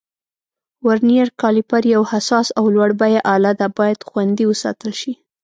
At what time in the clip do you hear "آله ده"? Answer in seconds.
3.35-3.67